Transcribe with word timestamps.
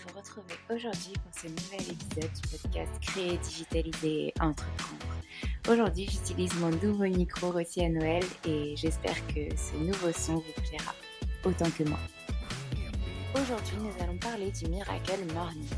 Vous 0.00 0.16
retrouver 0.16 0.54
aujourd'hui 0.70 1.12
pour 1.22 1.32
ce 1.40 1.46
nouvel 1.48 1.92
épisode 1.92 2.32
du 2.32 2.48
podcast 2.50 2.92
Créer, 3.00 3.38
Digitaliser 3.38 4.26
et 4.28 4.34
Entreprendre. 4.40 5.06
Aujourd'hui, 5.68 6.06
j'utilise 6.10 6.54
mon 6.54 6.70
nouveau 6.70 7.04
micro 7.04 7.50
Rossi 7.50 7.82
à 7.82 7.88
Noël 7.88 8.22
et 8.46 8.76
j'espère 8.76 9.16
que 9.28 9.54
ce 9.56 9.76
nouveau 9.76 10.12
son 10.12 10.34
vous 10.34 10.62
plaira 10.68 10.94
autant 11.44 11.70
que 11.70 11.84
moi. 11.84 11.98
Aujourd'hui, 13.34 13.76
nous 13.78 14.02
allons 14.02 14.18
parler 14.18 14.50
du 14.50 14.68
Miracle 14.68 15.24
Morning. 15.34 15.68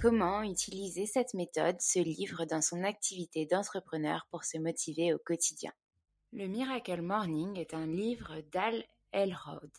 Comment 0.00 0.42
utiliser 0.42 1.06
cette 1.06 1.34
méthode, 1.34 1.80
ce 1.80 2.00
livre, 2.00 2.44
dans 2.44 2.62
son 2.62 2.82
activité 2.82 3.46
d'entrepreneur 3.46 4.26
pour 4.30 4.44
se 4.44 4.58
motiver 4.58 5.14
au 5.14 5.18
quotidien? 5.18 5.72
Le 6.32 6.46
Miracle 6.46 7.02
Morning 7.02 7.58
est 7.58 7.74
un 7.74 7.86
livre 7.86 8.42
d'Al 8.52 8.84
Elrod. 9.12 9.70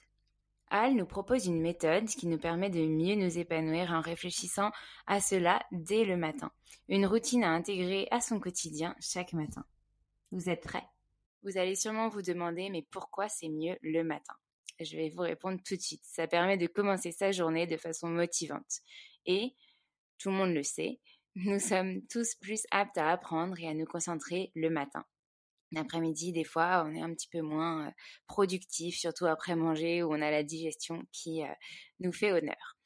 Al 0.75 0.95
nous 0.95 1.05
propose 1.05 1.45
une 1.45 1.61
méthode 1.61 2.07
qui 2.07 2.25
nous 2.25 2.39
permet 2.39 2.71
de 2.71 2.79
mieux 2.79 3.13
nous 3.13 3.37
épanouir 3.37 3.91
en 3.91 4.01
réfléchissant 4.01 4.71
à 5.05 5.21
cela 5.21 5.63
dès 5.71 6.03
le 6.03 6.17
matin. 6.17 6.51
Une 6.89 7.05
routine 7.05 7.43
à 7.43 7.51
intégrer 7.51 8.07
à 8.09 8.19
son 8.19 8.39
quotidien 8.39 8.95
chaque 8.99 9.33
matin. 9.33 9.63
Vous 10.31 10.49
êtes 10.49 10.63
prêts? 10.63 10.87
Vous 11.43 11.59
allez 11.59 11.75
sûrement 11.75 12.09
vous 12.09 12.23
demander 12.23 12.71
mais 12.71 12.81
pourquoi 12.89 13.29
c'est 13.29 13.49
mieux 13.49 13.77
le 13.83 14.03
matin? 14.03 14.33
Je 14.79 14.97
vais 14.97 15.09
vous 15.09 15.21
répondre 15.21 15.59
tout 15.63 15.75
de 15.75 15.81
suite. 15.81 16.01
Ça 16.05 16.25
permet 16.25 16.57
de 16.57 16.65
commencer 16.65 17.11
sa 17.11 17.31
journée 17.31 17.67
de 17.67 17.77
façon 17.77 18.09
motivante. 18.09 18.79
Et, 19.27 19.53
tout 20.17 20.31
le 20.31 20.37
monde 20.37 20.55
le 20.55 20.63
sait, 20.63 20.99
nous 21.35 21.59
sommes 21.59 22.01
tous 22.07 22.33
plus 22.41 22.65
aptes 22.71 22.97
à 22.97 23.11
apprendre 23.11 23.59
et 23.59 23.67
à 23.67 23.75
nous 23.75 23.85
concentrer 23.85 24.51
le 24.55 24.71
matin. 24.71 25.05
L'après-midi, 25.73 26.31
des 26.31 26.43
fois, 26.43 26.83
on 26.85 26.93
est 26.93 27.01
un 27.01 27.13
petit 27.13 27.27
peu 27.27 27.41
moins 27.41 27.91
productif, 28.27 28.95
surtout 28.95 29.25
après 29.25 29.55
manger 29.55 30.03
où 30.03 30.13
on 30.13 30.21
a 30.21 30.31
la 30.31 30.43
digestion 30.43 31.03
qui 31.11 31.41
nous 31.99 32.13
fait 32.13 32.31
honneur. 32.31 32.77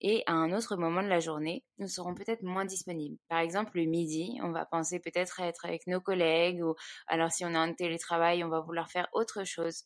Et 0.00 0.22
à 0.26 0.32
un 0.32 0.52
autre 0.52 0.76
moment 0.76 1.02
de 1.02 1.08
la 1.08 1.20
journée, 1.20 1.64
nous 1.78 1.88
serons 1.88 2.14
peut-être 2.14 2.42
moins 2.42 2.66
disponibles. 2.66 3.16
Par 3.28 3.38
exemple, 3.38 3.78
le 3.78 3.86
midi, 3.86 4.38
on 4.42 4.52
va 4.52 4.66
penser 4.66 5.00
peut-être 5.00 5.40
à 5.40 5.46
être 5.46 5.64
avec 5.64 5.86
nos 5.86 6.00
collègues 6.00 6.62
ou 6.62 6.74
alors 7.06 7.32
si 7.32 7.44
on 7.44 7.50
est 7.50 7.58
en 7.58 7.72
télétravail, 7.72 8.44
on 8.44 8.48
va 8.48 8.60
vouloir 8.60 8.90
faire 8.90 9.08
autre 9.12 9.44
chose. 9.44 9.84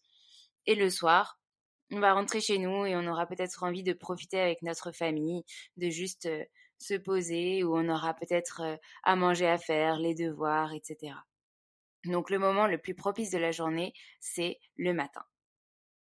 Et 0.66 0.74
le 0.74 0.90
soir, 0.90 1.38
on 1.92 2.00
va 2.00 2.12
rentrer 2.14 2.40
chez 2.40 2.58
nous 2.58 2.86
et 2.86 2.96
on 2.96 3.06
aura 3.06 3.26
peut-être 3.26 3.62
envie 3.62 3.84
de 3.84 3.92
profiter 3.92 4.40
avec 4.40 4.62
notre 4.62 4.90
famille, 4.92 5.44
de 5.76 5.90
juste 5.90 6.28
se 6.78 6.94
poser 6.94 7.62
ou 7.62 7.76
on 7.76 7.88
aura 7.88 8.14
peut-être 8.14 8.78
à 9.04 9.16
manger 9.16 9.46
à 9.46 9.58
faire, 9.58 9.96
les 9.98 10.14
devoirs, 10.14 10.72
etc. 10.72 11.14
Donc 12.04 12.30
le 12.30 12.38
moment 12.38 12.66
le 12.66 12.78
plus 12.78 12.94
propice 12.94 13.30
de 13.30 13.38
la 13.38 13.52
journée, 13.52 13.92
c'est 14.20 14.58
le 14.76 14.92
matin. 14.94 15.24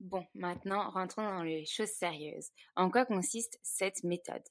Bon, 0.01 0.25
maintenant, 0.35 0.91
rentrons 0.91 1.25
dans 1.25 1.43
les 1.43 1.65
choses 1.67 1.91
sérieuses. 1.91 2.51
En 2.77 2.91
quoi 2.91 3.05
consiste 3.05 3.59
cette 3.63 4.05
méthode? 4.05 4.45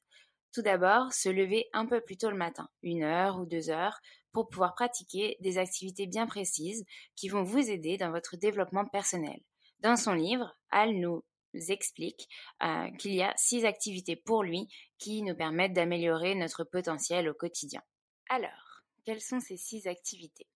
Tout 0.54 0.62
d'abord, 0.62 1.14
se 1.14 1.30
lever 1.30 1.70
un 1.74 1.86
peu 1.86 2.02
plus 2.02 2.18
tôt 2.18 2.30
le 2.30 2.38
matin, 2.38 2.70
une 2.82 3.04
heure 3.04 3.40
ou 3.40 3.46
deux 3.46 3.70
heures, 3.70 4.00
pour 4.34 4.50
pouvoir 4.50 4.76
pratiquer 4.76 5.38
des 5.40 5.58
activités 5.58 6.08
bien 6.08 6.28
précises 6.28 6.86
qui 7.16 7.30
vont 7.30 7.44
vous 7.44 7.70
aider 7.70 7.98
dans 7.98 8.12
votre 8.12 8.36
développement 8.38 8.86
personnel. 8.86 9.40
Dans 9.80 9.96
son 9.96 10.14
livre, 10.14 10.58
Al 10.70 11.00
nous 11.00 11.24
explique 11.70 12.28
euh, 12.64 12.90
qu'il 12.98 13.14
y 13.14 13.22
a 13.22 13.34
six 13.38 13.66
activités 13.66 14.16
pour 14.16 14.44
lui 14.44 14.68
qui 14.98 15.22
nous 15.22 15.36
permettent 15.36 15.74
d'améliorer 15.74 16.36
notre 16.36 16.64
potentiel 16.64 17.30
au 17.30 17.34
quotidien. 17.34 17.82
Alors, 18.30 18.84
quelles 19.06 19.22
sont 19.22 19.40
ces 19.40 19.58
six 19.58 19.88
activités? 19.88 20.48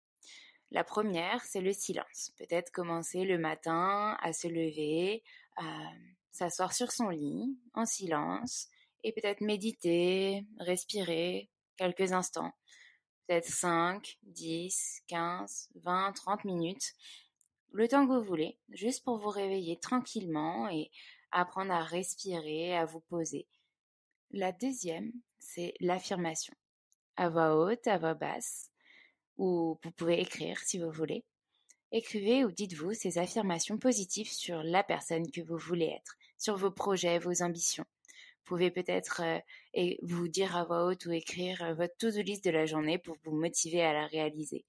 La 0.72 0.86
première, 0.86 1.44
c'est 1.44 1.62
le 1.62 1.74
silence. 1.74 2.32
Peut-être 2.38 2.72
commencer 2.72 3.26
le 3.26 3.38
matin 3.38 4.18
à 4.22 4.32
se 4.32 4.48
lever, 4.48 5.22
à 5.58 5.92
s'asseoir 6.32 6.74
sur 6.74 6.92
son 6.92 7.10
lit 7.10 7.58
en 7.74 7.86
silence 7.86 8.70
et 9.04 9.12
peut-être 9.12 9.42
méditer, 9.42 10.46
respirer 10.60 11.50
quelques 11.76 12.14
instants. 12.14 12.54
Peut-être 13.28 13.48
5, 13.48 14.18
10, 14.24 15.02
15, 15.08 15.70
20, 15.76 16.14
30 16.14 16.46
minutes. 16.46 16.94
Le 17.74 17.88
temps 17.90 18.08
que 18.08 18.14
vous 18.14 18.24
voulez, 18.24 18.58
juste 18.70 19.04
pour 19.04 19.18
vous 19.18 19.30
réveiller 19.30 19.78
tranquillement 19.78 20.70
et 20.70 20.90
apprendre 21.32 21.74
à 21.74 21.84
respirer, 21.84 22.78
à 22.78 22.86
vous 22.86 23.02
poser. 23.02 23.48
La 24.32 24.54
deuxième, 24.54 25.12
c'est 25.38 25.74
l'affirmation. 25.82 26.54
À 27.18 27.30
voix 27.30 27.58
haute, 27.58 27.88
à 27.88 27.98
voix 27.98 28.14
basse 28.14 28.71
ou 29.42 29.80
vous 29.84 29.92
pouvez 29.92 30.22
écrire 30.22 30.60
si 30.60 30.78
vous 30.78 30.92
voulez. 30.92 31.24
Écrivez 31.92 32.46
ou 32.46 32.52
dites-vous 32.52 32.94
ces 32.94 33.18
affirmations 33.18 33.80
positives 33.80 34.32
sur 34.32 34.62
la 34.62 34.84
personne 34.84 35.32
que 35.32 35.42
vous 35.42 35.58
voulez 35.58 35.88
être, 35.88 36.16
sur 36.38 36.58
vos 36.58 36.70
projets, 36.70 37.18
vos 37.18 37.42
ambitions. 37.42 37.86
Vous 38.06 38.56
pouvez 38.56 38.70
peut-être 38.70 39.24
euh, 39.24 39.96
vous 40.04 40.28
dire 40.28 40.56
à 40.56 40.64
voix 40.64 40.86
haute 40.86 41.08
ou 41.08 41.12
écrire 41.12 41.64
euh, 41.64 41.74
votre 41.74 41.98
to-do 41.98 42.22
list 42.22 42.46
de 42.46 42.52
la 42.52 42.68
journée 42.68 43.00
pour 43.00 43.18
vous 43.24 43.36
motiver 43.36 43.82
à 43.82 43.94
la 43.94 44.06
réaliser. 44.06 44.64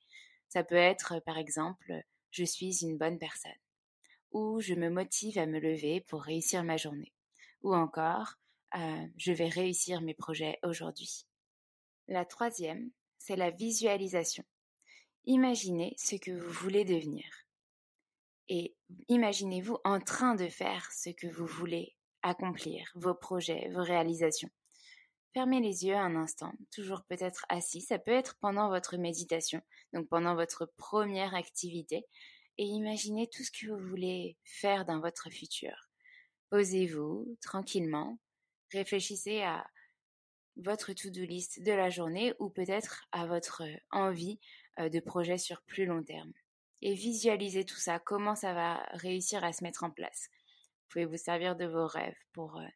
Ça 0.48 0.64
peut 0.64 0.74
être, 0.74 1.20
par 1.20 1.36
exemple, 1.36 1.92
je 2.30 2.44
suis 2.44 2.82
une 2.82 2.96
bonne 2.96 3.18
personne, 3.18 3.52
ou 4.30 4.58
je 4.60 4.72
me 4.72 4.88
motive 4.88 5.36
à 5.36 5.44
me 5.44 5.60
lever 5.60 6.00
pour 6.00 6.22
réussir 6.22 6.64
ma 6.64 6.78
journée, 6.78 7.12
ou 7.62 7.74
encore, 7.74 8.36
euh, 8.74 9.06
je 9.18 9.32
vais 9.32 9.48
réussir 9.48 10.00
mes 10.00 10.14
projets 10.14 10.58
aujourd'hui. 10.62 11.26
La 12.08 12.24
troisième, 12.24 12.90
c'est 13.18 13.36
la 13.36 13.50
visualisation. 13.50 14.44
Imaginez 15.24 15.94
ce 15.98 16.16
que 16.16 16.32
vous 16.32 16.50
voulez 16.50 16.84
devenir. 16.84 17.24
Et 18.48 18.74
imaginez-vous 19.08 19.78
en 19.84 20.00
train 20.00 20.34
de 20.34 20.48
faire 20.48 20.90
ce 20.92 21.10
que 21.10 21.28
vous 21.28 21.46
voulez 21.46 21.94
accomplir, 22.22 22.90
vos 22.96 23.14
projets, 23.14 23.70
vos 23.72 23.82
réalisations. 23.82 24.50
Fermez 25.32 25.60
les 25.60 25.86
yeux 25.86 25.94
un 25.94 26.16
instant, 26.16 26.52
toujours 26.70 27.04
peut-être 27.04 27.46
assis, 27.48 27.80
ça 27.80 27.98
peut 27.98 28.10
être 28.10 28.36
pendant 28.40 28.68
votre 28.68 28.96
méditation, 28.96 29.62
donc 29.94 30.08
pendant 30.08 30.34
votre 30.34 30.66
première 30.76 31.34
activité, 31.34 32.04
et 32.58 32.64
imaginez 32.64 33.28
tout 33.28 33.42
ce 33.42 33.50
que 33.50 33.70
vous 33.70 33.88
voulez 33.88 34.36
faire 34.44 34.84
dans 34.84 35.00
votre 35.00 35.30
futur. 35.30 35.88
Posez-vous 36.50 37.38
tranquillement, 37.40 38.18
réfléchissez 38.72 39.40
à 39.42 39.66
votre 40.56 40.92
to-do 40.92 41.24
list 41.24 41.62
de 41.62 41.72
la 41.72 41.88
journée 41.88 42.34
ou 42.38 42.50
peut-être 42.50 43.06
à 43.12 43.24
votre 43.26 43.62
envie 43.90 44.38
de 44.78 45.00
projet 45.00 45.38
sur 45.38 45.62
plus 45.62 45.84
long 45.84 46.02
terme. 46.02 46.32
Et 46.82 46.94
visualisez 46.94 47.64
tout 47.64 47.76
ça, 47.76 48.00
comment 48.00 48.34
ça 48.34 48.54
va 48.54 48.82
réussir 48.90 49.44
à 49.44 49.52
se 49.52 49.62
mettre 49.62 49.84
en 49.84 49.90
place. 49.90 50.28
Vous 50.32 50.88
pouvez 50.90 51.04
vous 51.04 51.16
servir 51.16 51.54
de 51.54 51.64
vos 51.64 51.86
rêves 51.86 52.18
pour, 52.32 52.58
euh, 52.58 52.66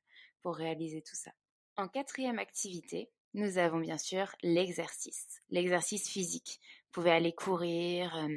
pour 0.43 0.57
réaliser 0.57 1.03
tout 1.03 1.17
ça. 1.17 1.33
En 1.77 1.89
quatrième 1.89 2.39
activité, 2.39 3.11
nous 3.35 3.59
avons 3.59 3.81
bien 3.81 3.99
sûr 3.99 4.33
l'exercice, 4.43 5.43
l'exercice 5.51 6.09
physique. 6.09 6.61
Vous 6.85 7.03
pouvez 7.03 7.11
aller 7.11 7.35
courir, 7.35 8.17
euh, 8.17 8.37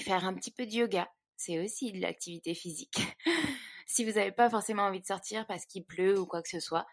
faire 0.00 0.24
un 0.24 0.34
petit 0.34 0.50
peu 0.50 0.66
de 0.66 0.72
yoga, 0.72 1.08
c'est 1.36 1.60
aussi 1.60 1.92
de 1.92 2.00
l'activité 2.00 2.52
physique. 2.52 2.98
si 3.86 4.04
vous 4.04 4.12
n'avez 4.12 4.32
pas 4.32 4.50
forcément 4.50 4.82
envie 4.82 5.00
de 5.00 5.06
sortir 5.06 5.46
parce 5.46 5.66
qu'il 5.66 5.84
pleut 5.84 6.18
ou 6.18 6.26
quoi 6.26 6.42
que 6.42 6.48
ce 6.48 6.60
soit, 6.60 6.86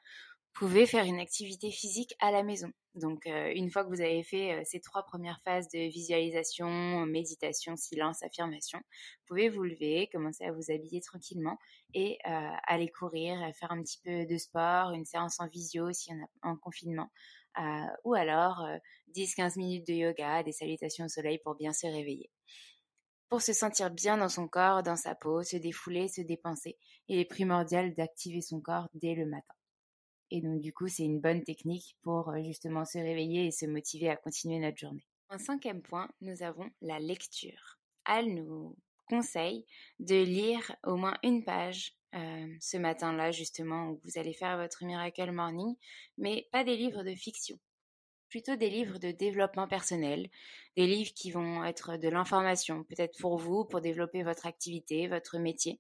pouvez 0.54 0.86
faire 0.86 1.06
une 1.06 1.20
activité 1.20 1.72
physique 1.72 2.14
à 2.20 2.32
la 2.32 2.44
maison. 2.44 2.72
Donc, 2.96 3.26
euh, 3.26 3.52
une 3.56 3.72
fois 3.72 3.86
que 3.86 3.90
vous 3.90 4.02
avez 4.02 4.22
fait 4.22 4.52
euh, 4.52 4.62
ces 4.66 4.82
trois 4.82 5.04
premières 5.04 5.40
phases 5.46 5.70
de 5.70 5.80
visualisation, 5.90 7.06
méditation, 7.06 7.78
silence, 7.78 8.22
affirmation, 8.22 8.80
vous 8.80 9.26
pouvez 9.28 9.50
vous 9.50 9.64
lever, 9.64 10.10
commencer 10.12 10.44
à 10.44 10.52
vous 10.52 10.72
habiller 10.72 11.00
tranquillement 11.00 11.58
et 11.94 12.18
euh, 12.28 12.50
aller 12.68 12.90
courir, 12.90 13.40
faire 13.56 13.72
un 13.72 13.82
petit 13.82 14.00
peu 14.04 14.26
de 14.26 14.38
sport, 14.38 14.92
une 14.92 15.06
séance 15.06 15.40
en 15.40 15.48
visio 15.48 15.94
si 15.94 16.12
on 16.12 16.22
a 16.22 16.52
en 16.52 16.58
confinement, 16.58 17.10
ou 18.04 18.14
alors 18.14 18.66
10-15 19.16 19.58
minutes 19.58 19.88
de 19.88 19.94
yoga, 19.94 20.44
des 20.44 20.52
salutations 20.52 21.06
au 21.06 21.10
soleil 21.10 21.40
pour 21.44 21.56
bien 21.56 21.74
se 21.74 21.86
réveiller. 21.86 22.30
Pour 23.30 23.42
se 23.42 23.54
sentir 23.54 23.90
bien 23.92 24.18
dans 24.18 24.30
son 24.30 24.48
corps, 24.48 24.84
dans 24.84 24.98
sa 24.98 25.16
peau, 25.16 25.44
se 25.44 25.56
défouler, 25.56 26.08
se 26.10 26.22
dépenser, 26.22 26.78
il 27.08 27.20
est 27.20 27.26
primordial 27.26 27.94
d'activer 27.94 28.42
son 28.42 28.60
corps 28.60 28.90
dès 28.94 29.16
le 29.16 29.26
matin. 29.26 29.54
Et 30.32 30.42
donc, 30.42 30.62
du 30.62 30.74
coup, 30.74 30.88
c'est 30.88 31.04
une 31.04 31.20
bonne 31.20 31.44
technique 31.44 31.98
pour 32.02 32.34
justement 32.44 32.86
se 32.86 32.98
réveiller 32.98 33.48
et 33.48 33.52
se 33.52 33.66
motiver 33.66 34.10
à 34.10 34.16
continuer 34.16 34.60
notre 34.60 34.78
journée. 34.78 35.06
En 35.30 35.38
cinquième 35.38 35.82
point, 35.82 36.10
nous 36.22 36.42
avons 36.42 36.70
la 36.82 37.00
lecture. 37.00 37.78
Al 38.06 38.34
nous 38.34 38.76
conseille 39.08 39.66
de 40.00 40.16
lire 40.16 40.76
au 40.84 40.96
moins 40.96 41.18
une 41.24 41.44
page 41.44 41.96
ce 42.14 42.78
matin-là, 42.78 43.32
justement, 43.32 43.90
où 43.90 44.02
vous 44.04 44.18
allez 44.18 44.34
faire 44.34 44.58
votre 44.58 44.84
Miracle 44.84 45.32
Morning, 45.32 45.76
mais 46.18 46.48
pas 46.52 46.64
des 46.64 46.76
livres 46.76 47.04
de 47.04 47.16
fiction, 47.16 47.58
plutôt 48.30 48.56
des 48.56 48.70
livres 48.70 49.00
de 49.00 49.12
développement 49.12 49.68
personnel, 49.68 50.30
des 50.76 50.88
livres 50.88 51.14
qui 51.14 51.32
vont 51.32 51.64
être 51.64 51.98
de 51.98 52.10
l'information, 52.10 52.84
peut-être 52.84 53.18
pour 53.20 53.38
vous, 53.38 53.64
pour 53.66 53.80
développer 53.80 54.24
votre 54.24 54.46
activité, 54.46 55.08
votre 55.08 55.38
métier. 55.40 55.80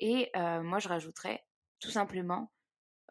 Et 0.00 0.30
moi, 0.34 0.78
je 0.78 0.88
rajouterais 0.88 1.44
tout 1.80 1.90
simplement 1.90 2.50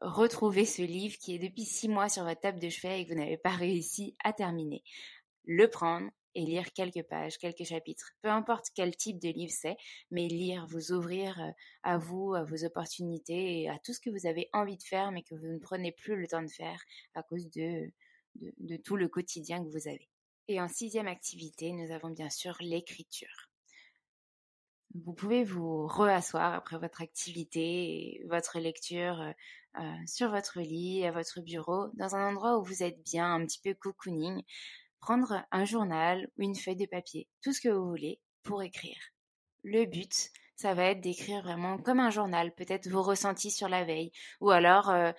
retrouver 0.02 0.66
ce 0.66 0.82
livre 0.82 1.18
qui 1.18 1.36
est 1.36 1.40
depuis 1.40 1.66
six 1.66 1.88
mois 1.88 2.10
sur 2.10 2.24
votre 2.24 2.42
table 2.42 2.60
de 2.60 2.70
chevet 2.70 3.02
et 3.02 3.06
que 3.06 3.14
vous 3.14 3.20
n'avez 3.20 3.38
pas 3.38 3.50
réussi 3.56 4.16
à 4.24 4.34
terminer. 4.34 4.84
Le 5.46 5.70
prendre 5.70 6.10
et 6.34 6.42
lire 6.42 6.74
quelques 6.74 7.04
pages, 7.04 7.38
quelques 7.38 7.64
chapitres, 7.64 8.12
peu 8.22 8.30
importe 8.30 8.68
quel 8.76 8.96
type 8.96 9.20
de 9.20 9.30
livre 9.30 9.54
c'est, 9.56 9.78
mais 10.12 10.28
lire, 10.28 10.68
vous 10.68 10.92
ouvrir 10.92 11.40
euh, 11.42 11.52
à 11.84 11.98
vous, 11.98 12.34
à 12.34 12.44
vos 12.44 12.66
opportunités 12.66 13.62
et 13.62 13.70
à 13.70 13.80
tout 13.80 13.94
ce 13.94 14.02
que 14.02 14.10
vous 14.10 14.28
avez 14.28 14.50
envie 14.52 14.78
de 14.78 14.84
faire 14.84 15.12
mais 15.12 15.24
que 15.24 15.36
vous 15.36 15.48
ne 15.48 15.60
prenez 15.60 15.94
plus 15.94 16.18
le 16.18 16.28
temps 16.28 16.44
de 16.44 16.52
faire 16.52 16.82
à 17.14 17.24
cause 17.24 17.50
de, 17.52 17.90
de, 18.36 18.54
de 18.58 18.76
tout 18.76 18.98
le 18.98 19.08
quotidien 19.08 19.64
que 19.64 19.70
vous 19.70 19.88
avez. 19.88 20.10
Et 20.48 20.62
en 20.62 20.68
sixième 20.68 21.08
activité, 21.08 21.72
nous 21.72 21.92
avons 21.92 22.10
bien 22.10 22.30
sûr 22.30 22.56
l'écriture. 22.60 23.45
Vous 25.04 25.12
pouvez 25.14 25.44
vous 25.44 25.88
reasseoir 25.88 26.54
après 26.54 26.78
votre 26.78 27.02
activité 27.02 27.60
et 27.60 28.26
votre 28.30 28.60
lecture 28.60 29.20
euh, 29.20 29.32
euh, 29.82 29.94
sur 30.08 30.30
votre 30.30 30.62
lit, 30.62 31.06
à 31.06 31.12
votre 31.12 31.42
bureau, 31.42 31.88
dans 31.96 32.16
un 32.16 32.30
endroit 32.30 32.58
où 32.58 32.64
vous 32.64 32.82
êtes 32.82 33.04
bien, 33.04 33.34
un 33.34 33.46
petit 33.46 33.60
peu 33.60 33.74
cocooning, 33.74 34.42
prendre 35.02 35.44
un 35.52 35.66
journal 35.66 36.30
ou 36.38 36.44
une 36.44 36.56
feuille 36.56 36.78
de 36.78 36.86
papier, 36.86 37.28
tout 37.42 37.52
ce 37.52 37.60
que 37.60 37.68
vous 37.68 37.90
voulez, 37.90 38.22
pour 38.44 38.64
écrire. 38.64 38.98
Le 39.64 39.84
but, 39.84 40.30
ça 40.56 40.74
va 40.74 40.86
être 40.86 41.02
d'écrire 41.02 41.42
vraiment 41.42 41.78
comme 41.78 42.00
un 42.00 42.10
journal, 42.10 42.54
peut-être 42.56 42.88
vos 42.88 43.04
ressentis 43.04 43.52
sur 43.52 43.68
la 43.68 43.84
veille, 43.84 44.14
ou 44.40 44.52
alors 44.52 44.90
euh, 44.90 45.12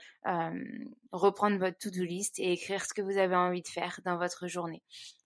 reprendre 1.12 1.58
votre 1.58 1.76
to-do 1.76 2.02
list 2.02 2.38
et 2.38 2.52
écrire 2.52 2.82
ce 2.82 2.94
que 2.94 3.02
vous 3.02 3.18
avez 3.18 3.36
envie 3.36 3.62
de 3.62 3.68
faire 3.68 4.00
dans 4.06 4.16
votre 4.16 4.46
journée. 4.46 4.82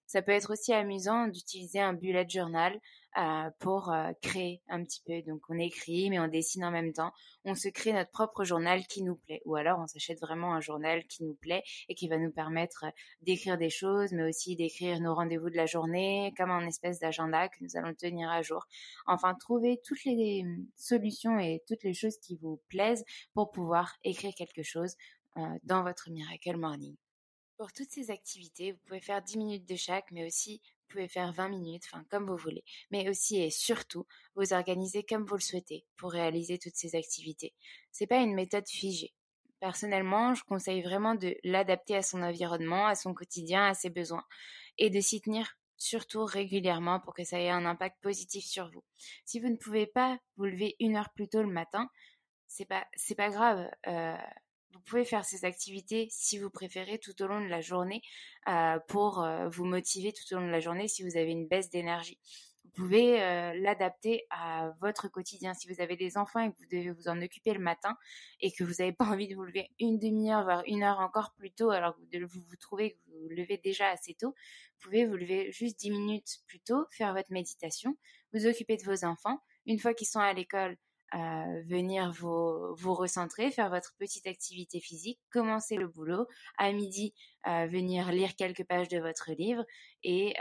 Ça 0.06 0.22
peut 0.22 0.32
être 0.32 0.54
aussi 0.54 0.72
amusant 0.72 1.28
d'utiliser 1.28 1.78
un 1.78 1.92
bullet 1.92 2.28
journal 2.28 2.80
euh, 3.18 3.50
pour 3.58 3.90
euh, 3.90 4.12
créer 4.22 4.62
un 4.68 4.84
petit 4.84 5.02
peu. 5.04 5.20
Donc 5.22 5.42
on 5.48 5.58
écrit, 5.58 6.10
mais 6.10 6.20
on 6.20 6.28
dessine 6.28 6.64
en 6.64 6.70
même 6.70 6.92
temps. 6.92 7.12
On 7.44 7.56
se 7.56 7.68
crée 7.68 7.92
notre 7.92 8.10
propre 8.12 8.44
journal 8.44 8.86
qui 8.86 9.02
nous 9.02 9.16
plaît. 9.16 9.42
Ou 9.46 9.56
alors 9.56 9.80
on 9.80 9.86
s'achète 9.88 10.20
vraiment 10.20 10.54
un 10.54 10.60
journal 10.60 11.04
qui 11.06 11.24
nous 11.24 11.34
plaît 11.34 11.64
et 11.88 11.94
qui 11.94 12.08
va 12.08 12.18
nous 12.18 12.30
permettre 12.30 12.84
d'écrire 13.22 13.58
des 13.58 13.70
choses, 13.70 14.12
mais 14.12 14.28
aussi 14.28 14.54
d'écrire 14.54 15.00
nos 15.00 15.14
rendez-vous 15.14 15.50
de 15.50 15.56
la 15.56 15.66
journée, 15.66 16.32
comme 16.36 16.50
un 16.50 16.66
espèce 16.68 17.00
d'agenda 17.00 17.48
que 17.48 17.56
nous 17.62 17.76
allons 17.76 17.94
tenir 17.94 18.30
à 18.30 18.42
jour. 18.42 18.66
Enfin, 19.06 19.34
trouver 19.34 19.80
toutes 19.84 20.04
les 20.04 20.44
solutions 20.76 21.38
et 21.38 21.62
toutes 21.66 21.82
les 21.82 21.94
choses 21.94 22.16
qui 22.18 22.36
vous 22.36 22.60
plaisent 22.68 23.04
pour 23.34 23.50
pouvoir 23.50 23.96
écrire 24.04 24.32
quelque 24.36 24.62
chose 24.62 24.94
euh, 25.36 25.42
dans 25.64 25.82
votre 25.82 26.10
Miracle 26.10 26.56
Morning. 26.56 26.96
Pour 27.56 27.72
toutes 27.72 27.90
ces 27.90 28.10
activités, 28.10 28.72
vous 28.72 28.78
pouvez 28.86 29.00
faire 29.00 29.20
10 29.20 29.36
minutes 29.36 29.68
de 29.68 29.76
chaque, 29.76 30.10
mais 30.12 30.26
aussi 30.26 30.62
pouvez 30.90 31.08
faire 31.08 31.32
20 31.32 31.48
minutes, 31.48 31.84
enfin 31.86 32.04
comme 32.10 32.26
vous 32.26 32.36
voulez, 32.36 32.64
mais 32.90 33.08
aussi 33.08 33.40
et 33.40 33.50
surtout 33.50 34.06
vous 34.36 34.52
organiser 34.52 35.02
comme 35.02 35.24
vous 35.24 35.36
le 35.36 35.40
souhaitez 35.40 35.86
pour 35.96 36.12
réaliser 36.12 36.58
toutes 36.58 36.76
ces 36.76 36.96
activités. 36.96 37.54
C'est 37.92 38.06
pas 38.06 38.20
une 38.20 38.34
méthode 38.34 38.68
figée. 38.68 39.12
Personnellement, 39.60 40.34
je 40.34 40.42
conseille 40.44 40.82
vraiment 40.82 41.14
de 41.14 41.36
l'adapter 41.44 41.96
à 41.96 42.02
son 42.02 42.22
environnement, 42.22 42.86
à 42.86 42.94
son 42.94 43.14
quotidien, 43.14 43.66
à 43.66 43.74
ses 43.74 43.90
besoins 43.90 44.24
et 44.78 44.90
de 44.90 45.00
s'y 45.00 45.20
tenir 45.20 45.56
surtout 45.76 46.24
régulièrement 46.24 47.00
pour 47.00 47.14
que 47.14 47.24
ça 47.24 47.40
ait 47.40 47.50
un 47.50 47.64
impact 47.66 47.96
positif 48.02 48.44
sur 48.44 48.70
vous. 48.70 48.84
Si 49.24 49.40
vous 49.40 49.48
ne 49.48 49.56
pouvez 49.56 49.86
pas 49.86 50.18
vous 50.36 50.44
lever 50.44 50.76
une 50.78 50.96
heure 50.96 51.10
plus 51.14 51.28
tôt 51.28 51.42
le 51.42 51.52
matin, 51.52 51.88
c'est 52.46 52.66
pas 52.66 52.86
c'est 52.94 53.14
pas 53.14 53.30
grave. 53.30 53.68
Euh, 53.86 54.16
vous 54.72 54.80
pouvez 54.80 55.04
faire 55.04 55.24
ces 55.24 55.44
activités 55.44 56.08
si 56.10 56.38
vous 56.38 56.50
préférez 56.50 56.98
tout 56.98 57.20
au 57.22 57.26
long 57.26 57.40
de 57.40 57.48
la 57.48 57.60
journée 57.60 58.02
euh, 58.48 58.78
pour 58.88 59.22
euh, 59.22 59.48
vous 59.48 59.64
motiver 59.64 60.12
tout 60.12 60.34
au 60.34 60.38
long 60.38 60.46
de 60.46 60.52
la 60.52 60.60
journée 60.60 60.88
si 60.88 61.02
vous 61.02 61.16
avez 61.16 61.30
une 61.30 61.46
baisse 61.46 61.70
d'énergie. 61.70 62.18
Vous 62.64 62.84
pouvez 62.84 63.20
euh, 63.20 63.52
l'adapter 63.54 64.26
à 64.30 64.70
votre 64.80 65.08
quotidien. 65.08 65.54
Si 65.54 65.68
vous 65.68 65.80
avez 65.80 65.96
des 65.96 66.16
enfants 66.16 66.40
et 66.40 66.52
que 66.52 66.58
vous 66.58 66.66
devez 66.70 66.90
vous 66.90 67.08
en 67.08 67.20
occuper 67.20 67.52
le 67.52 67.60
matin 67.60 67.96
et 68.40 68.52
que 68.52 68.62
vous 68.62 68.74
n'avez 68.78 68.92
pas 68.92 69.06
envie 69.06 69.26
de 69.28 69.34
vous 69.34 69.44
lever 69.44 69.70
une 69.80 69.98
demi-heure, 69.98 70.44
voire 70.44 70.62
une 70.66 70.84
heure 70.84 71.00
encore 71.00 71.32
plus 71.36 71.50
tôt, 71.50 71.70
alors 71.70 71.96
que 71.96 72.24
vous 72.24 72.42
vous, 72.48 72.56
trouvez 72.56 72.92
que 72.92 72.98
vous 73.06 73.22
vous 73.22 73.28
levez 73.30 73.58
déjà 73.58 73.88
assez 73.88 74.14
tôt, 74.14 74.28
vous 74.28 74.84
pouvez 74.84 75.04
vous 75.04 75.16
lever 75.16 75.50
juste 75.50 75.80
dix 75.80 75.90
minutes 75.90 76.38
plus 76.46 76.60
tôt, 76.60 76.86
faire 76.92 77.12
votre 77.12 77.32
méditation, 77.32 77.96
vous 78.32 78.46
occuper 78.46 78.76
de 78.76 78.84
vos 78.84 79.04
enfants. 79.04 79.40
Une 79.66 79.78
fois 79.78 79.92
qu'ils 79.92 80.06
sont 80.06 80.20
à 80.20 80.32
l'école, 80.32 80.76
venir 81.12 82.12
vous, 82.12 82.74
vous 82.74 82.94
recentrer, 82.94 83.50
faire 83.50 83.70
votre 83.70 83.94
petite 83.98 84.26
activité 84.26 84.80
physique, 84.80 85.18
commencer 85.30 85.76
le 85.76 85.88
boulot, 85.88 86.26
à 86.58 86.72
midi 86.72 87.14
venir 87.46 88.12
lire 88.12 88.36
quelques 88.36 88.64
pages 88.64 88.88
de 88.88 88.98
votre 88.98 89.32
livre 89.32 89.64
et 90.02 90.34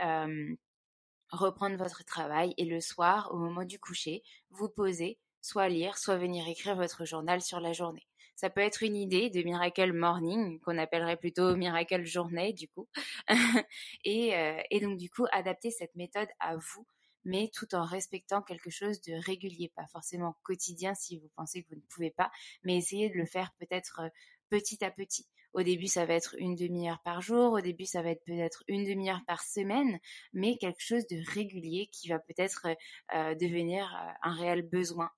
reprendre 1.30 1.76
votre 1.76 2.04
travail 2.04 2.54
et 2.56 2.64
le 2.64 2.80
soir, 2.80 3.30
au 3.32 3.36
moment 3.36 3.64
du 3.64 3.78
coucher, 3.78 4.22
vous 4.50 4.68
poser, 4.68 5.18
soit 5.40 5.68
lire, 5.68 5.96
soit 5.98 6.16
venir 6.16 6.46
écrire 6.48 6.76
votre 6.76 7.04
journal 7.04 7.40
sur 7.40 7.60
la 7.60 7.72
journée. 7.72 8.06
Ça 8.36 8.48
peut 8.48 8.62
être 8.62 8.82
une 8.82 8.96
idée 8.96 9.28
de 9.28 9.42
Miracle 9.42 9.92
Morning, 9.92 10.60
qu'on 10.60 10.78
appellerait 10.78 11.18
plutôt 11.18 11.56
Miracle 11.56 12.06
Journée, 12.06 12.54
du 12.54 12.68
coup. 12.68 12.88
et, 14.04 14.32
et 14.70 14.80
donc, 14.80 14.96
du 14.96 15.10
coup, 15.10 15.26
adapter 15.30 15.70
cette 15.70 15.94
méthode 15.94 16.28
à 16.40 16.56
vous 16.56 16.86
mais 17.24 17.50
tout 17.54 17.74
en 17.74 17.84
respectant 17.84 18.42
quelque 18.42 18.70
chose 18.70 19.00
de 19.02 19.14
régulier, 19.24 19.72
pas 19.74 19.86
forcément 19.92 20.36
quotidien 20.42 20.94
si 20.94 21.18
vous 21.18 21.30
pensez 21.36 21.62
que 21.62 21.68
vous 21.70 21.76
ne 21.76 21.86
pouvez 21.88 22.10
pas, 22.10 22.30
mais 22.64 22.76
essayez 22.76 23.10
de 23.10 23.16
le 23.16 23.26
faire 23.26 23.52
peut-être 23.58 24.00
euh, 24.00 24.08
petit 24.48 24.84
à 24.84 24.90
petit. 24.90 25.26
Au 25.52 25.62
début, 25.62 25.88
ça 25.88 26.06
va 26.06 26.14
être 26.14 26.36
une 26.38 26.54
demi-heure 26.54 27.00
par 27.04 27.20
jour, 27.20 27.54
au 27.54 27.60
début, 27.60 27.84
ça 27.84 28.02
va 28.02 28.10
être 28.10 28.24
peut-être 28.24 28.62
une 28.68 28.84
demi-heure 28.84 29.22
par 29.26 29.42
semaine, 29.42 29.98
mais 30.32 30.56
quelque 30.58 30.82
chose 30.82 31.06
de 31.08 31.20
régulier 31.32 31.88
qui 31.92 32.08
va 32.08 32.20
peut-être 32.20 32.68
euh, 33.14 33.34
devenir 33.34 33.84
euh, 33.84 34.12
un 34.22 34.34
réel 34.34 34.62
besoin 34.62 35.10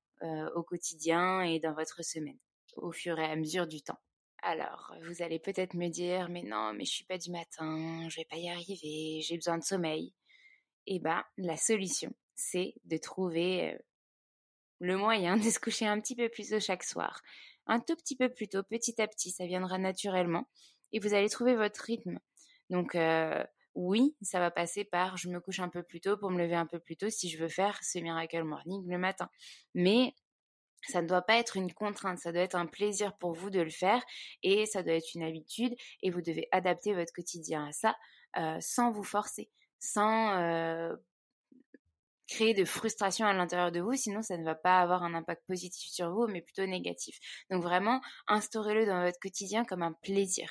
au 0.54 0.62
quotidien 0.62 1.42
et 1.42 1.58
dans 1.58 1.74
votre 1.74 2.04
semaine, 2.04 2.38
au 2.76 2.92
fur 2.92 3.18
et 3.18 3.24
à 3.24 3.34
mesure 3.34 3.66
du 3.66 3.82
temps. 3.82 3.98
Alors, 4.44 4.92
vous 5.02 5.22
allez 5.22 5.38
peut-être 5.38 5.74
me 5.74 5.88
dire, 5.88 6.28
mais 6.28 6.42
non, 6.42 6.72
mais 6.72 6.84
je 6.84 6.90
suis 6.90 7.04
pas 7.04 7.16
du 7.16 7.30
matin, 7.30 8.08
je 8.08 8.16
vais 8.16 8.24
pas 8.24 8.36
y 8.36 8.48
arriver, 8.48 9.20
j'ai 9.20 9.36
besoin 9.36 9.56
de 9.56 9.62
sommeil. 9.62 10.12
Eh 10.86 10.98
ben, 10.98 11.22
la 11.36 11.56
solution, 11.56 12.12
c'est 12.34 12.74
de 12.84 12.96
trouver 12.96 13.78
le 14.80 14.96
moyen 14.96 15.36
de 15.38 15.48
se 15.48 15.60
coucher 15.60 15.86
un 15.86 16.00
petit 16.00 16.16
peu 16.16 16.28
plus 16.28 16.50
tôt 16.50 16.60
chaque 16.60 16.84
soir. 16.84 17.22
Un 17.66 17.80
tout 17.80 17.96
petit 17.96 18.16
peu 18.16 18.28
plus 18.28 18.48
tôt, 18.48 18.62
petit 18.62 19.00
à 19.00 19.06
petit, 19.06 19.30
ça 19.30 19.46
viendra 19.46 19.78
naturellement 19.78 20.48
et 20.92 20.98
vous 20.98 21.14
allez 21.14 21.28
trouver 21.28 21.54
votre 21.54 21.80
rythme. 21.82 22.18
Donc, 22.70 22.96
oui, 23.74 24.16
ça 24.20 24.40
va 24.40 24.50
passer 24.50 24.84
par 24.84 25.16
je 25.16 25.28
me 25.28 25.40
couche 25.40 25.60
un 25.60 25.68
peu 25.68 25.82
plus 25.82 26.00
tôt 26.00 26.16
pour 26.16 26.30
me 26.30 26.38
lever 26.38 26.56
un 26.56 26.66
peu 26.66 26.78
plus 26.78 26.96
tôt 26.96 27.08
si 27.08 27.30
je 27.30 27.38
veux 27.38 27.48
faire 27.48 27.78
ce 27.82 27.98
miracle 27.98 28.42
morning 28.42 28.86
le 28.88 28.98
matin. 28.98 29.30
Mais 29.74 30.14
ça 30.88 31.00
ne 31.00 31.06
doit 31.06 31.22
pas 31.22 31.36
être 31.36 31.56
une 31.56 31.72
contrainte, 31.72 32.18
ça 32.18 32.32
doit 32.32 32.42
être 32.42 32.56
un 32.56 32.66
plaisir 32.66 33.16
pour 33.18 33.32
vous 33.32 33.50
de 33.50 33.60
le 33.60 33.70
faire 33.70 34.02
et 34.42 34.66
ça 34.66 34.82
doit 34.82 34.94
être 34.94 35.14
une 35.14 35.22
habitude 35.22 35.74
et 36.02 36.10
vous 36.10 36.20
devez 36.20 36.48
adapter 36.50 36.92
votre 36.94 37.12
quotidien 37.12 37.68
à 37.68 37.72
ça 37.72 37.96
sans 38.60 38.90
vous 38.90 39.04
forcer, 39.04 39.48
sans 39.82 40.96
créer 42.28 42.54
de 42.54 42.64
frustration 42.64 43.26
à 43.26 43.32
l'intérieur 43.32 43.72
de 43.72 43.80
vous, 43.80 43.94
sinon 43.94 44.22
ça 44.22 44.36
ne 44.38 44.44
va 44.44 44.54
pas 44.54 44.80
avoir 44.80 45.02
un 45.02 45.14
impact 45.14 45.42
positif 45.46 45.90
sur 45.90 46.12
vous, 46.12 46.26
mais 46.28 46.40
plutôt 46.40 46.64
négatif. 46.66 47.18
Donc 47.50 47.62
vraiment, 47.62 48.00
instaurez-le 48.28 48.86
dans 48.86 49.04
votre 49.04 49.18
quotidien 49.18 49.64
comme 49.64 49.82
un 49.82 49.92
plaisir. 50.02 50.50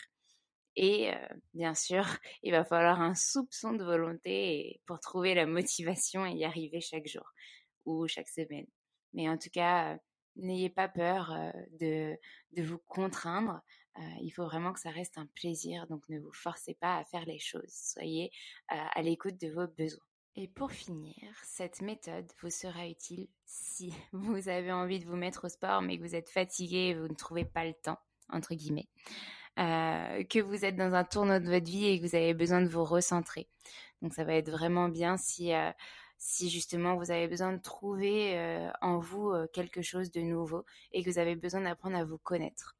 Et 0.75 1.11
bien 1.53 1.73
sûr, 1.73 2.03
il 2.43 2.51
va 2.51 2.63
falloir 2.63 3.01
un 3.01 3.15
soupçon 3.15 3.73
de 3.73 3.83
volonté 3.83 4.81
pour 4.85 4.99
trouver 4.99 5.33
la 5.33 5.45
motivation 5.45 6.25
et 6.25 6.33
y 6.33 6.45
arriver 6.45 6.81
chaque 6.81 7.07
jour 7.07 7.25
ou 7.85 8.07
chaque 8.07 8.29
semaine. 8.29 8.67
Mais 9.13 9.29
en 9.29 9.37
tout 9.37 9.49
cas, 9.51 9.97
n'ayez 10.35 10.69
pas 10.69 10.87
peur 10.87 11.35
de, 11.79 12.17
de, 12.53 12.63
vous 12.63 12.79
contraindre. 12.87 13.61
il 14.21 14.29
faut 14.31 14.45
vraiment 14.45 14.73
que 14.73 14.79
ça 14.79 14.91
reste 14.91 15.17
un 15.17 15.27
plaisir, 15.35 15.87
donc 15.87 16.07
ne 16.09 16.19
vous 16.19 16.33
forcez 16.33 16.73
pas 16.75 16.97
à 16.97 17.03
faire 17.03 17.25
les 17.25 17.39
choses. 17.39 17.71
Soyez 17.71 18.31
à 18.69 19.01
l'écoute 19.01 19.39
de 19.39 19.49
vos 19.49 19.67
besoins. 19.67 20.05
Et 20.35 20.47
pour 20.47 20.71
finir, 20.71 21.13
cette 21.43 21.81
méthode 21.81 22.31
vous 22.41 22.49
sera 22.49 22.87
utile 22.87 23.27
si 23.45 23.93
vous 24.13 24.47
avez 24.47 24.71
envie 24.71 24.99
de 24.99 25.05
vous 25.05 25.17
mettre 25.17 25.45
au 25.45 25.49
sport 25.49 25.81
mais 25.81 25.97
que 25.97 26.03
vous 26.03 26.15
êtes 26.15 26.29
fatigué 26.29 26.89
et 26.89 26.93
vous 26.93 27.07
ne 27.07 27.15
trouvez 27.15 27.45
pas 27.45 27.65
le 27.65 27.73
temps, 27.73 27.99
entre 28.29 28.55
guillemets, 28.55 28.87
euh, 29.59 30.23
que 30.23 30.39
vous 30.39 30.65
êtes 30.65 30.75
dans 30.75 30.93
un 30.93 31.03
tournoi 31.03 31.39
de 31.39 31.49
votre 31.49 31.65
vie 31.65 31.85
et 31.85 31.99
que 31.99 32.07
vous 32.07 32.15
avez 32.15 32.33
besoin 32.33 32.61
de 32.61 32.67
vous 32.67 32.83
recentrer. 32.83 33.47
Donc 34.01 34.13
ça 34.13 34.23
va 34.23 34.35
être 34.35 34.49
vraiment 34.49 34.89
bien 34.89 35.17
si, 35.17 35.53
euh, 35.53 35.71
si 36.17 36.49
justement 36.49 36.95
vous 36.95 37.11
avez 37.11 37.27
besoin 37.27 37.53
de 37.53 37.61
trouver 37.61 38.37
euh, 38.37 38.71
en 38.81 38.99
vous 38.99 39.33
quelque 39.53 39.81
chose 39.81 40.11
de 40.11 40.21
nouveau 40.21 40.65
et 40.91 41.03
que 41.03 41.09
vous 41.09 41.19
avez 41.19 41.35
besoin 41.35 41.61
d'apprendre 41.61 41.97
à 41.97 42.05
vous 42.05 42.17
connaître. 42.17 42.75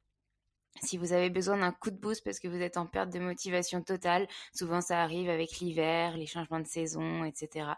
Si 0.82 0.96
vous 0.96 1.12
avez 1.12 1.28
besoin 1.30 1.58
d'un 1.58 1.72
coup 1.72 1.90
de 1.90 1.96
boost 1.98 2.24
parce 2.24 2.40
que 2.40 2.48
vous 2.48 2.60
êtes 2.60 2.78
en 2.78 2.86
perte 2.86 3.10
de 3.10 3.18
motivation 3.18 3.82
totale, 3.82 4.26
souvent 4.54 4.80
ça 4.80 5.02
arrive 5.02 5.28
avec 5.28 5.58
l'hiver, 5.58 6.16
les 6.16 6.26
changements 6.26 6.60
de 6.60 6.66
saison, 6.66 7.24
etc. 7.24 7.72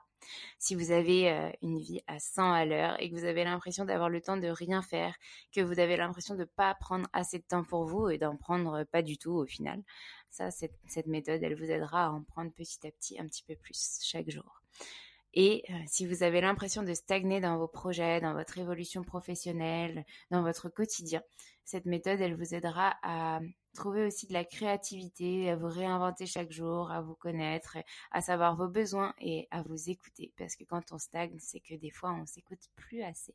Si 0.59 0.75
vous 0.75 0.91
avez 0.91 1.31
euh, 1.31 1.51
une 1.63 1.79
vie 1.79 2.01
à 2.07 2.19
100 2.19 2.53
à 2.53 2.65
l'heure 2.65 3.01
et 3.01 3.11
que 3.11 3.17
vous 3.17 3.25
avez 3.25 3.45
l'impression 3.45 3.85
d'avoir 3.85 4.09
le 4.09 4.21
temps 4.21 4.37
de 4.37 4.49
rien 4.49 4.83
faire, 4.83 5.15
que 5.53 5.61
vous 5.61 5.79
avez 5.79 5.97
l'impression 5.97 6.35
de 6.35 6.41
ne 6.41 6.45
pas 6.45 6.75
prendre 6.75 7.09
assez 7.13 7.39
de 7.39 7.45
temps 7.45 7.65
pour 7.65 7.85
vous 7.85 8.09
et 8.09 8.19
d'en 8.19 8.37
prendre 8.37 8.85
pas 8.85 9.03
du 9.03 9.19
tout 9.19 9.33
au 9.33 9.47
final, 9.47 9.83
ça, 10.31 10.51
cette, 10.51 10.79
cette 10.87 11.07
méthode, 11.07 11.43
elle 11.43 11.57
vous 11.57 11.71
aidera 11.71 12.07
à 12.07 12.11
en 12.11 12.23
prendre 12.23 12.53
petit 12.53 12.87
à 12.87 12.91
petit 12.91 13.19
un 13.21 13.27
petit 13.27 13.45
peu 13.45 13.57
plus 13.57 13.99
chaque 14.03 14.31
jour. 14.31 14.63
Et 15.35 15.65
euh, 15.71 15.75
si 15.87 16.07
vous 16.07 16.23
avez 16.23 16.41
l'impression 16.41 16.83
de 16.83 16.95
stagner 16.95 17.41
dans 17.41 17.59
vos 17.59 17.67
projets, 17.67 18.21
dans 18.21 18.35
votre 18.35 18.57
évolution 18.59 19.03
professionnelle, 19.03 20.05
dans 20.31 20.43
votre 20.43 20.69
quotidien, 20.69 21.23
cette 21.65 21.87
méthode, 21.87 22.21
elle 22.21 22.37
vous 22.37 22.55
aidera 22.55 22.95
à 23.03 23.41
trouver 23.75 24.07
aussi 24.07 24.27
de 24.27 24.33
la 24.33 24.45
créativité, 24.45 25.51
à 25.51 25.57
vous 25.57 25.69
réinventer 25.69 26.27
chaque 26.27 26.53
jour, 26.53 26.91
à 26.91 27.03
vous 27.03 27.15
connaître, 27.15 27.77
à 28.11 28.21
savoir 28.23 28.57
vos 28.57 28.69
besoins 28.69 29.15
et 29.21 29.49
à 29.51 29.63
vous 29.63 29.91
écouter. 29.91 30.33
Parce 30.39 30.57
que 30.57 30.65
quand 30.65 30.93
on 30.93 30.99
stagne, 30.99 31.37
c'est 31.39 31.61
que 31.61 31.75
des 31.75 31.91
fois, 31.91 32.13
on 32.13 32.27
s'écoute 32.27 32.71
plus 32.77 33.03
assez. 33.03 33.35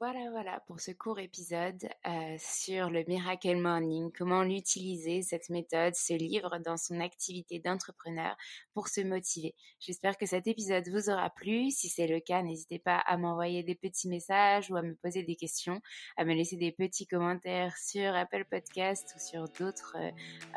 Voilà, 0.00 0.30
voilà 0.30 0.60
pour 0.60 0.80
ce 0.80 0.92
court 0.92 1.18
épisode 1.18 1.86
euh, 2.08 2.36
sur 2.38 2.88
le 2.88 3.04
Miracle 3.06 3.56
Morning, 3.56 4.10
comment 4.16 4.42
l'utiliser, 4.42 5.20
cette 5.20 5.50
méthode, 5.50 5.94
ce 5.94 6.14
livre 6.14 6.56
dans 6.64 6.78
son 6.78 7.00
activité 7.00 7.58
d'entrepreneur 7.58 8.34
pour 8.72 8.88
se 8.88 9.02
motiver. 9.02 9.54
J'espère 9.78 10.16
que 10.16 10.24
cet 10.24 10.46
épisode 10.46 10.88
vous 10.88 11.10
aura 11.10 11.28
plu. 11.28 11.70
Si 11.70 11.90
c'est 11.90 12.06
le 12.06 12.18
cas, 12.18 12.40
n'hésitez 12.42 12.78
pas 12.78 12.96
à 12.96 13.18
m'envoyer 13.18 13.62
des 13.62 13.74
petits 13.74 14.08
messages 14.08 14.70
ou 14.70 14.76
à 14.76 14.80
me 14.80 14.94
poser 14.94 15.22
des 15.22 15.36
questions, 15.36 15.82
à 16.16 16.24
me 16.24 16.32
laisser 16.32 16.56
des 16.56 16.72
petits 16.72 17.06
commentaires 17.06 17.76
sur 17.76 18.14
Apple 18.14 18.46
Podcast 18.50 19.14
ou 19.14 19.20
sur 19.20 19.50
d'autres 19.58 19.98
euh, 19.98 20.10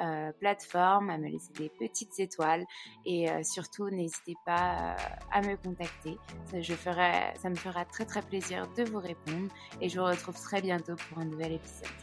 euh, 0.06 0.32
plateformes, 0.40 1.10
à 1.10 1.18
me 1.18 1.28
laisser 1.28 1.52
des 1.52 1.68
petites 1.68 2.18
étoiles 2.18 2.64
et 3.06 3.28
surtout 3.44 3.90
n'hésitez 3.90 4.36
pas 4.46 4.96
à 5.34 5.42
me 5.42 5.58
contacter. 5.58 6.18
je 6.58 6.74
ferai, 6.74 7.34
ça 7.42 7.50
me 7.50 7.56
fera 7.56 7.84
très 7.84 8.06
très 8.06 8.22
plaisir 8.22 8.72
de 8.78 8.84
vous 8.84 9.00
répondre 9.00 9.33
et 9.82 9.90
je 9.90 10.00
vous 10.00 10.06
retrouve 10.06 10.40
très 10.40 10.62
bientôt 10.62 10.96
pour 10.96 11.20
un 11.20 11.26
nouvel 11.26 11.54
épisode. 11.54 12.03